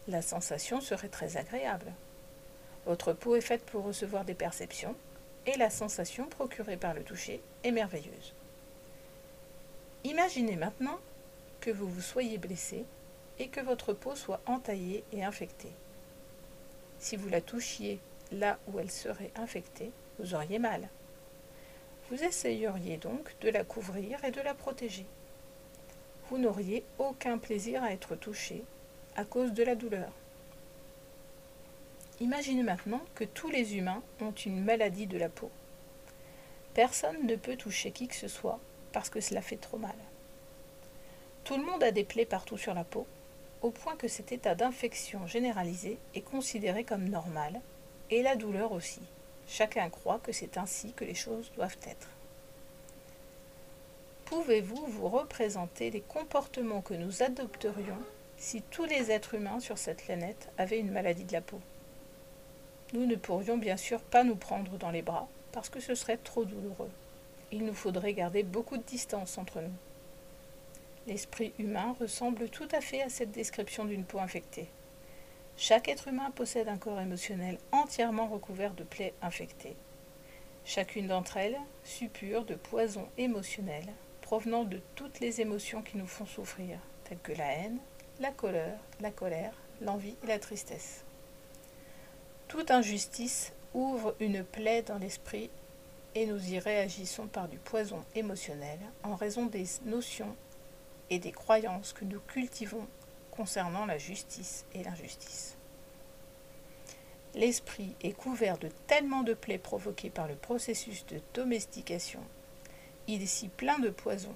la 0.10 0.22
sensation 0.22 0.82
serait 0.82 1.08
très 1.08 1.38
agréable. 1.38 1.94
Votre 2.86 3.14
peau 3.14 3.38
est 3.38 3.42
faite 3.42 3.64
pour 3.66 3.86
recevoir 3.86 4.26
des 4.26 4.34
perceptions 4.34 4.96
et 5.46 5.56
la 5.58 5.70
sensation 5.70 6.28
procurée 6.28 6.78
par 6.78 6.94
le 6.94 7.04
toucher 7.04 7.42
est 7.64 7.72
merveilleuse. 7.72 8.34
Imaginez 10.04 10.58
maintenant 10.58 11.00
que 11.64 11.72
vous 11.72 11.88
vous 11.88 12.02
soyez 12.02 12.38
blessé 12.38 12.84
et 13.40 13.48
que 13.48 13.62
votre 13.62 13.94
peau 13.94 14.16
soit 14.16 14.42
entaillée 14.48 15.06
et 15.14 15.24
infectée. 15.24 15.72
Si 17.00 17.16
vous 17.16 17.30
la 17.30 17.40
touchiez 17.40 18.02
là 18.34 18.60
où 18.68 18.80
elle 18.80 18.92
serait 18.92 19.32
infectée, 19.38 19.94
vous 20.20 20.36
auriez 20.36 20.60
mal. 20.60 20.90
Vous 22.10 22.22
essayeriez 22.22 22.98
donc 22.98 23.34
de 23.40 23.48
la 23.48 23.64
couvrir 23.64 24.22
et 24.26 24.32
de 24.32 24.42
la 24.42 24.54
protéger. 24.54 25.06
Vous 26.30 26.38
n'auriez 26.38 26.84
aucun 26.98 27.38
plaisir 27.38 27.82
à 27.82 27.94
être 27.94 28.18
touché 28.18 28.66
à 29.16 29.24
cause 29.24 29.54
de 29.54 29.64
la 29.64 29.76
douleur. 29.76 30.12
Imaginez 32.20 32.64
maintenant 32.64 33.02
que 33.16 33.24
tous 33.24 33.50
les 33.50 33.78
humains 33.78 34.04
ont 34.20 34.34
une 34.34 34.62
maladie 34.62 35.08
de 35.08 35.18
la 35.18 35.30
peau. 35.30 35.50
Personne 36.74 37.26
ne 37.26 37.38
peut 37.38 37.56
toucher 37.56 37.92
qui 37.92 38.10
que 38.10 38.16
ce 38.16 38.28
soit 38.28 38.60
parce 38.92 39.10
que 39.10 39.22
cela 39.22 39.42
fait 39.42 39.56
trop 39.56 39.78
mal. 39.78 39.96
Tout 41.44 41.58
le 41.58 41.66
monde 41.66 41.84
a 41.84 41.92
des 41.92 42.06
plaies 42.06 42.26
partout 42.26 42.58
sur 42.58 42.74
la 42.74 42.86
peau, 42.86 43.06
au 43.62 43.72
point 43.72 43.98
que 43.98 44.08
cet 44.08 44.32
état 44.32 44.56
d'infection 44.56 45.28
généralisé 45.28 45.98
est 46.16 46.22
considéré 46.22 46.86
comme 46.86 47.10
normal, 47.10 47.60
et 48.10 48.22
la 48.22 48.36
douleur 48.36 48.72
aussi. 48.72 49.02
Chacun 49.48 49.90
croit 49.90 50.20
que 50.20 50.32
c'est 50.32 50.58
ainsi 50.58 50.94
que 50.94 51.04
les 51.04 51.16
choses 51.16 51.52
doivent 51.56 51.78
être. 51.86 52.08
Pouvez-vous 54.26 54.86
vous 54.88 55.10
représenter 55.10 55.92
les 55.92 56.02
comportements 56.02 56.82
que 56.82 56.94
nous 56.94 57.24
adopterions 57.24 58.00
si 58.38 58.62
tous 58.62 58.86
les 58.86 59.12
êtres 59.12 59.36
humains 59.36 59.60
sur 59.60 59.78
cette 59.78 60.04
planète 60.04 60.50
avaient 60.58 60.80
une 60.80 60.92
maladie 60.92 61.26
de 61.26 61.34
la 61.34 61.42
peau? 61.42 61.60
Nous 62.94 63.06
ne 63.06 63.16
pourrions 63.16 63.58
bien 63.58 63.78
sûr 63.78 64.00
pas 64.00 64.24
nous 64.24 64.38
prendre 64.38 64.78
dans 64.78 64.92
les 64.92 65.02
bras, 65.02 65.28
parce 65.52 65.70
que 65.70 65.82
ce 65.82 65.94
serait 65.94 66.18
trop 66.18 66.46
douloureux. 66.46 66.92
Il 67.52 67.66
nous 67.66 67.74
faudrait 67.74 68.14
garder 68.14 68.44
beaucoup 68.44 68.78
de 68.78 68.84
distance 68.84 69.38
entre 69.38 69.60
nous. 69.60 69.74
L'esprit 71.06 71.54
humain 71.60 71.96
ressemble 72.00 72.50
tout 72.50 72.68
à 72.72 72.80
fait 72.80 73.02
à 73.02 73.10
cette 73.10 73.32
description 73.32 73.84
d'une 73.84 74.06
peau 74.06 74.20
infectée. 74.20 74.70
Chaque 75.58 75.90
être 75.90 76.08
humain 76.08 76.32
possède 76.32 76.70
un 76.70 76.78
corps 76.78 77.02
émotionnel 77.02 77.58
entièrement 77.74 78.28
recouvert 78.28 78.74
de 78.74 78.84
plaies 78.84 79.14
infectées. 79.22 79.76
Chacune 80.66 81.08
d'entre 81.08 81.38
elles 81.38 81.60
suppure 81.84 82.46
de 82.46 82.56
poisons 82.56 83.10
émotionnels 83.18 83.92
provenant 84.22 84.64
de 84.64 84.80
toutes 84.96 85.20
les 85.20 85.42
émotions 85.42 85.82
qui 85.82 85.98
nous 85.98 86.08
font 86.08 86.26
souffrir, 86.26 86.80
telles 87.04 87.20
que 87.22 87.34
la 87.34 87.52
haine, 87.52 87.80
la 88.22 88.32
colère, 88.32 88.80
la 89.02 89.12
colère, 89.12 89.54
l'envie 89.82 90.16
et 90.24 90.28
la 90.28 90.40
tristesse. 90.40 91.04
Toute 92.48 92.72
injustice 92.72 93.52
ouvre 93.74 94.16
une 94.22 94.44
plaie 94.44 94.84
dans 94.84 94.98
l'esprit 94.98 95.50
et 96.16 96.26
nous 96.26 96.54
y 96.54 96.60
réagissons 96.60 97.28
par 97.28 97.50
du 97.50 97.58
poison 97.58 98.04
émotionnel 98.16 98.80
en 99.04 99.16
raison 99.16 99.48
des 99.48 99.66
notions 99.86 100.36
et 101.10 101.20
des 101.20 101.32
croyances 101.32 101.94
que 101.94 102.06
nous 102.06 102.20
cultivons 102.20 102.88
concernant 103.32 103.86
la 103.86 103.98
justice 103.98 104.66
et 104.74 104.84
l'injustice. 104.84 105.58
L'esprit 107.36 107.96
est 108.02 108.14
couvert 108.14 108.60
de 108.60 108.70
tellement 108.86 109.24
de 109.24 109.34
plaies 109.34 109.58
provoquées 109.58 110.12
par 110.12 110.28
le 110.28 110.36
processus 110.36 111.06
de 111.08 111.20
domestication. 111.34 112.20
Il 113.08 113.24
est 113.24 113.28
si 113.28 113.48
plein 113.48 113.80
de 113.80 113.90
poison 113.90 114.36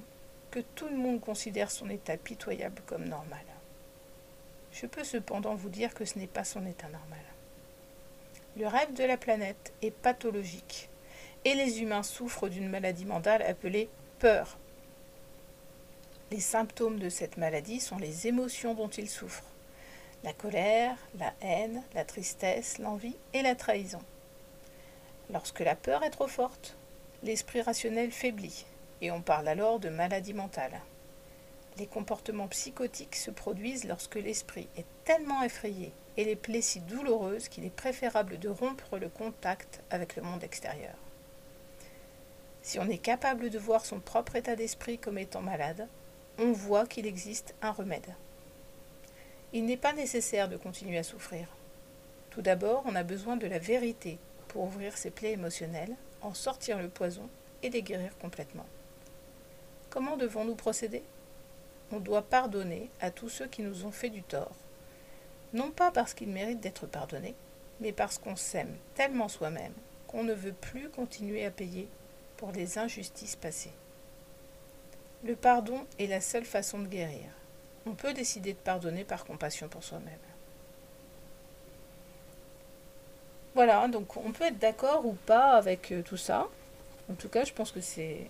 que 0.49 0.59
tout 0.59 0.87
le 0.87 0.97
monde 0.97 1.21
considère 1.21 1.69
son 1.69 1.89
état 1.89 2.17
pitoyable 2.17 2.81
comme 2.87 3.05
normal. 3.05 3.45
Je 4.71 4.87
peux 4.87 5.03
cependant 5.03 5.55
vous 5.55 5.69
dire 5.69 5.93
que 5.93 6.05
ce 6.05 6.17
n'est 6.17 6.27
pas 6.27 6.43
son 6.43 6.65
état 6.65 6.87
normal. 6.87 7.19
Le 8.57 8.67
rêve 8.67 8.93
de 8.93 9.03
la 9.03 9.17
planète 9.17 9.73
est 9.83 9.91
pathologique 9.91 10.89
et 11.45 11.53
les 11.53 11.81
humains 11.81 12.03
souffrent 12.03 12.49
d'une 12.49 12.69
maladie 12.69 13.05
mentale 13.05 13.43
appelée 13.43 13.89
peur. 14.17 14.57
Les 16.29 16.41
symptômes 16.41 16.99
de 16.99 17.07
cette 17.07 17.37
maladie 17.37 17.79
sont 17.79 17.97
les 17.97 18.27
émotions 18.27 18.73
dont 18.73 18.89
ils 18.89 19.09
souffrent. 19.09 19.45
La 20.25 20.33
colère, 20.33 20.97
la 21.17 21.33
haine, 21.39 21.83
la 21.95 22.03
tristesse, 22.03 22.79
l'envie 22.79 23.15
et 23.33 23.41
la 23.41 23.55
trahison. 23.55 24.01
Lorsque 25.31 25.61
la 25.61 25.75
peur 25.75 26.03
est 26.03 26.09
trop 26.09 26.27
forte, 26.27 26.75
l'esprit 27.23 27.61
rationnel 27.61 28.11
faiblit 28.11 28.65
et 29.01 29.09
on 29.09 29.21
parle 29.21 29.47
alors 29.47 29.79
de 29.79 29.87
maladie 29.87 30.33
mentale. 30.33 30.81
Les 31.77 31.87
comportements 31.87 32.49
psychotiques 32.49 33.15
se 33.15 33.31
produisent 33.31 33.85
lorsque 33.85 34.15
l'esprit 34.15 34.67
est 34.75 34.85
tellement 35.05 35.43
effrayé 35.43 35.93
et 36.17 36.25
les 36.25 36.35
plaies 36.35 36.61
si 36.61 36.81
douloureuses 36.81 37.47
qu'il 37.47 37.63
est 37.63 37.69
préférable 37.69 38.37
de 38.37 38.49
rompre 38.49 38.97
le 38.97 39.07
contact 39.07 39.81
avec 39.91 40.17
le 40.17 40.23
monde 40.23 40.43
extérieur. 40.43 40.95
Si 42.63 42.79
on 42.79 42.89
est 42.89 42.97
capable 42.97 43.49
de 43.49 43.59
voir 43.59 43.85
son 43.85 44.01
propre 44.01 44.35
état 44.35 44.57
d'esprit 44.57 44.97
comme 44.97 45.17
étant 45.17 45.41
malade, 45.41 45.87
on 46.39 46.51
voit 46.51 46.85
qu'il 46.85 47.05
existe 47.05 47.55
un 47.61 47.71
remède. 47.71 48.13
Il 49.53 49.65
n'est 49.65 49.77
pas 49.77 49.93
nécessaire 49.93 50.49
de 50.49 50.57
continuer 50.57 50.97
à 50.97 51.03
souffrir. 51.03 51.47
Tout 52.29 52.41
d'abord, 52.41 52.83
on 52.85 52.95
a 52.95 53.03
besoin 53.03 53.37
de 53.37 53.47
la 53.47 53.59
vérité 53.59 54.19
pour 54.47 54.63
ouvrir 54.63 54.97
ses 54.97 55.09
plaies 55.09 55.31
émotionnelles, 55.31 55.95
en 56.21 56.33
sortir 56.33 56.79
le 56.79 56.89
poison 56.89 57.29
et 57.63 57.69
les 57.69 57.81
guérir 57.81 58.17
complètement. 58.17 58.65
Comment 59.89 60.17
devons-nous 60.17 60.55
procéder? 60.55 61.03
On 61.91 61.99
doit 61.99 62.21
pardonner 62.21 62.89
à 62.99 63.11
tous 63.11 63.29
ceux 63.29 63.47
qui 63.47 63.61
nous 63.61 63.85
ont 63.85 63.91
fait 63.91 64.09
du 64.09 64.21
tort. 64.21 64.55
Non 65.53 65.71
pas 65.71 65.91
parce 65.91 66.13
qu'ils 66.13 66.29
méritent 66.29 66.59
d'être 66.59 66.85
pardonnés, 66.85 67.35
mais 67.79 67.93
parce 67.93 68.17
qu'on 68.17 68.35
s'aime 68.35 68.75
tellement 68.95 69.29
soi-même 69.29 69.73
qu'on 70.07 70.23
ne 70.23 70.33
veut 70.33 70.53
plus 70.53 70.89
continuer 70.89 71.45
à 71.45 71.51
payer 71.51 71.87
pour 72.37 72.51
les 72.51 72.77
injustices 72.77 73.35
passées. 73.35 73.73
Le 75.23 75.35
pardon 75.35 75.85
est 75.99 76.07
la 76.07 76.21
seule 76.21 76.45
façon 76.45 76.79
de 76.79 76.87
guérir. 76.87 77.29
On 77.85 77.95
peut 77.95 78.13
décider 78.13 78.53
de 78.53 78.57
pardonner 78.57 79.03
par 79.03 79.25
compassion 79.25 79.67
pour 79.67 79.83
soi-même. 79.83 80.19
Voilà, 83.55 83.87
donc 83.87 84.17
on 84.17 84.31
peut 84.31 84.43
être 84.43 84.59
d'accord 84.59 85.05
ou 85.05 85.13
pas 85.13 85.53
avec 85.53 85.91
euh, 85.91 86.03
tout 86.03 86.17
ça. 86.17 86.47
En 87.09 87.15
tout 87.15 87.29
cas, 87.29 87.43
je 87.43 87.53
pense 87.53 87.71
que 87.71 87.81
c'est 87.81 88.29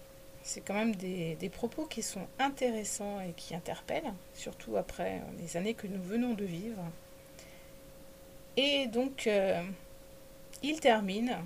quand 0.65 0.74
même 0.74 0.96
des, 0.96 1.51
propos 1.51 1.86
qui 1.86 2.01
sont 2.01 2.25
intéressants 2.39 3.20
et 3.20 3.34
qui 3.34 3.53
interpellent, 3.53 4.13
surtout 4.34 4.77
après 4.77 5.22
les 5.39 5.58
années 5.58 5.74
que 5.74 5.88
nous 5.88 6.01
venons 6.01 6.34
de 6.34 6.46
vivre. 6.46 6.82
Et 8.56 8.88
donc, 8.88 9.27
euh, 9.27 9.62
il 10.63 10.79
termine 10.79 11.39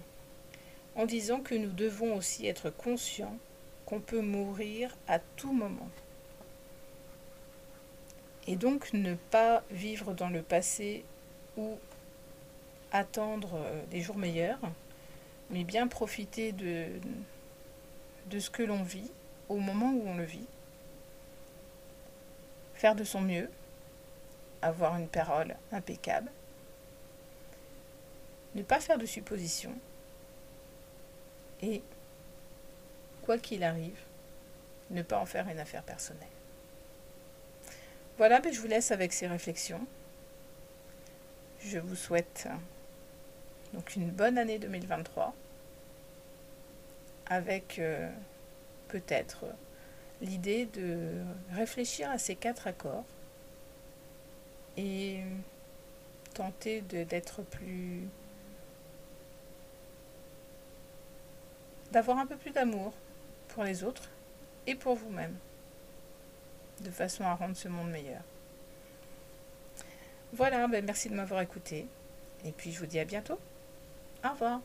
en 0.95 1.05
disant 1.05 1.39
que 1.39 1.55
nous 1.55 1.71
devons 1.71 2.15
aussi 2.15 2.45
être 2.45 2.69
conscients 2.69 3.35
peut 3.99 4.21
mourir 4.21 4.95
à 5.07 5.19
tout 5.19 5.51
moment. 5.51 5.89
Et 8.47 8.55
donc 8.55 8.93
ne 8.93 9.15
pas 9.15 9.63
vivre 9.69 10.13
dans 10.13 10.29
le 10.29 10.41
passé 10.41 11.03
ou 11.57 11.77
attendre 12.91 13.55
euh, 13.55 13.81
des 13.91 14.01
jours 14.01 14.17
meilleurs, 14.17 14.59
mais 15.49 15.63
bien 15.63 15.87
profiter 15.87 16.51
de, 16.51 16.87
de 18.27 18.39
ce 18.39 18.49
que 18.49 18.63
l'on 18.63 18.83
vit 18.83 19.11
au 19.49 19.57
moment 19.57 19.91
où 19.91 20.03
on 20.07 20.15
le 20.15 20.23
vit. 20.23 20.47
Faire 22.73 22.95
de 22.95 23.03
son 23.03 23.21
mieux, 23.21 23.49
avoir 24.61 24.97
une 24.97 25.07
parole 25.07 25.55
impeccable, 25.71 26.31
ne 28.55 28.63
pas 28.63 28.79
faire 28.79 28.97
de 28.97 29.05
suppositions 29.05 29.75
et, 31.61 31.81
quoi 33.25 33.37
qu'il 33.37 33.63
arrive, 33.63 33.99
ne 34.89 35.01
pas 35.01 35.19
en 35.19 35.25
faire 35.25 35.47
une 35.47 35.59
affaire 35.59 35.83
personnelle. 35.83 36.27
Voilà, 38.17 38.39
ben, 38.39 38.53
je 38.53 38.59
vous 38.59 38.67
laisse 38.67 38.91
avec 38.91 39.13
ces 39.13 39.27
réflexions. 39.27 39.85
Je 41.63 41.79
vous 41.79 41.95
souhaite 41.95 42.47
donc 43.73 43.95
une 43.95 44.09
bonne 44.09 44.37
année 44.37 44.59
2023 44.59 45.33
avec 47.27 47.79
euh, 47.79 48.09
peut-être 48.89 49.45
l'idée 50.21 50.65
de 50.65 51.23
réfléchir 51.53 52.09
à 52.09 52.17
ces 52.17 52.35
quatre 52.35 52.67
accords 52.67 53.05
et 54.77 55.21
tenter 56.33 56.81
d'être 56.81 57.41
plus 57.43 58.03
d'avoir 61.91 62.17
un 62.19 62.25
peu 62.25 62.37
plus 62.37 62.51
d'amour 62.51 62.93
pour 63.53 63.63
les 63.63 63.83
autres 63.83 64.09
et 64.67 64.75
pour 64.75 64.95
vous-même, 64.95 65.35
de 66.81 66.91
façon 66.91 67.23
à 67.23 67.35
rendre 67.35 67.55
ce 67.55 67.67
monde 67.67 67.91
meilleur. 67.91 68.21
Voilà, 70.33 70.67
ben 70.67 70.83
merci 70.85 71.09
de 71.09 71.15
m'avoir 71.15 71.41
écouté, 71.41 71.87
et 72.45 72.51
puis 72.51 72.71
je 72.71 72.79
vous 72.79 72.85
dis 72.85 72.99
à 72.99 73.05
bientôt. 73.05 73.39
Au 74.23 74.29
revoir. 74.29 74.61